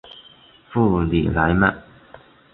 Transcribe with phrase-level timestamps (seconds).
[0.71, 1.71] 布吕莱迈。